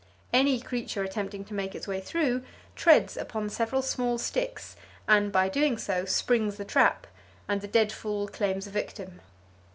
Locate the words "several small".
3.51-4.17